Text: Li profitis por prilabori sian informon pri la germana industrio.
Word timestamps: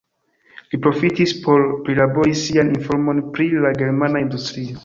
Li 0.71 0.79
profitis 0.85 1.33
por 1.43 1.65
prilabori 1.89 2.35
sian 2.45 2.75
informon 2.79 3.25
pri 3.37 3.51
la 3.67 3.77
germana 3.83 4.29
industrio. 4.29 4.77